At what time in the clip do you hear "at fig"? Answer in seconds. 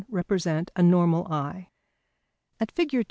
2.59-2.95